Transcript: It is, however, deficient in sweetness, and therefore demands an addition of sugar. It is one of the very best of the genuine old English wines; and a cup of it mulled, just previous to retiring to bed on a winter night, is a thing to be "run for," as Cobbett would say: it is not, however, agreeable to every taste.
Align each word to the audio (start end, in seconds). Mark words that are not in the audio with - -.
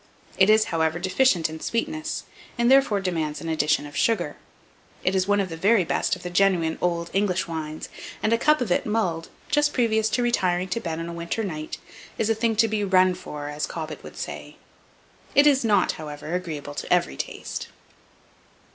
It 0.35 0.49
is, 0.49 0.63
however, 0.73 0.97
deficient 0.97 1.47
in 1.47 1.59
sweetness, 1.59 2.23
and 2.57 2.71
therefore 2.71 3.01
demands 3.01 3.39
an 3.39 3.49
addition 3.49 3.85
of 3.85 3.95
sugar. 3.95 4.35
It 5.03 5.13
is 5.13 5.27
one 5.27 5.39
of 5.39 5.49
the 5.49 5.55
very 5.55 5.83
best 5.83 6.15
of 6.15 6.23
the 6.23 6.31
genuine 6.31 6.79
old 6.81 7.11
English 7.13 7.47
wines; 7.47 7.87
and 8.23 8.33
a 8.33 8.37
cup 8.39 8.61
of 8.61 8.71
it 8.71 8.87
mulled, 8.87 9.29
just 9.51 9.73
previous 9.73 10.09
to 10.09 10.23
retiring 10.23 10.69
to 10.69 10.79
bed 10.79 10.97
on 10.99 11.07
a 11.07 11.13
winter 11.13 11.43
night, 11.43 11.77
is 12.17 12.31
a 12.31 12.33
thing 12.33 12.55
to 12.55 12.67
be 12.67 12.83
"run 12.83 13.13
for," 13.13 13.49
as 13.49 13.67
Cobbett 13.67 14.01
would 14.03 14.17
say: 14.17 14.55
it 15.35 15.45
is 15.45 15.63
not, 15.63 15.91
however, 15.91 16.33
agreeable 16.33 16.73
to 16.73 16.91
every 16.91 17.15
taste. 17.15 17.67